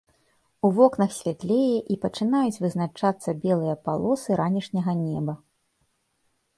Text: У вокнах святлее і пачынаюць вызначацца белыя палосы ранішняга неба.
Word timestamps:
У 0.67 0.69
вокнах 0.79 1.11
святлее 1.17 1.75
і 1.95 1.99
пачынаюць 2.07 2.61
вызначацца 2.65 3.37
белыя 3.47 3.75
палосы 3.85 4.31
ранішняга 4.45 4.93
неба. 5.07 5.33